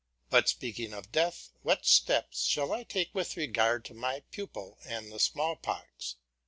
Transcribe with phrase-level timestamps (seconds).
[0.31, 5.11] But speaking of death, what steps shall I take with regard to my pupil and
[5.11, 6.15] the smallpox?